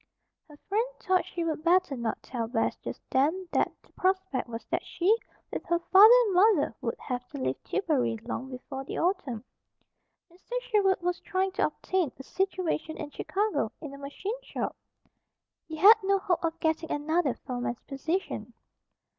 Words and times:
Her 0.49 0.57
friend 0.67 0.87
thought 0.99 1.27
she 1.27 1.43
would 1.43 1.63
better 1.63 1.95
not 1.95 2.23
tell 2.23 2.47
Bess 2.47 2.75
just 2.77 3.03
then 3.11 3.47
that 3.51 3.71
the 3.83 3.93
prospect 3.93 4.49
was 4.49 4.65
that 4.71 4.83
she, 4.83 5.15
with 5.53 5.63
her 5.65 5.77
father 5.77 6.13
and 6.25 6.33
mother, 6.33 6.75
would 6.81 6.97
have 6.97 7.23
to 7.27 7.37
leave 7.37 7.61
Tillbury 7.63 8.17
long 8.23 8.49
before 8.49 8.83
the 8.83 8.97
autumn. 8.97 9.43
Mr. 10.33 10.59
Sherwood 10.61 11.01
was 11.01 11.19
trying 11.19 11.51
to 11.51 11.67
obtain 11.67 12.11
a 12.17 12.23
situation 12.23 12.97
in 12.97 13.11
Chicago, 13.11 13.71
in 13.79 13.93
a 13.93 13.99
machine 13.99 14.41
shop. 14.41 14.75
He 15.67 15.75
had 15.75 15.97
no 16.01 16.17
hope 16.17 16.43
of 16.43 16.59
getting 16.59 16.91
another 16.91 17.35
foreman's 17.35 17.83
position. 17.83 18.53